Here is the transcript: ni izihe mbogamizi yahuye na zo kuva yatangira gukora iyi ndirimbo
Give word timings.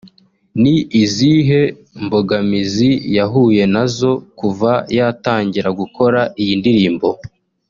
ni 0.61 0.75
izihe 1.03 1.61
mbogamizi 2.03 2.89
yahuye 3.17 3.63
na 3.73 3.83
zo 3.97 4.11
kuva 4.39 4.71
yatangira 4.97 5.69
gukora 5.79 6.21
iyi 6.41 6.53
ndirimbo 6.63 7.09